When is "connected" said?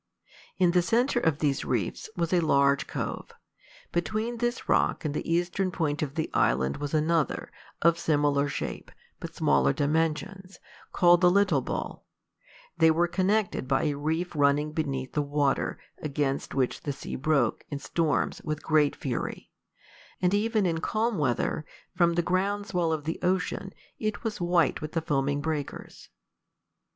13.07-13.67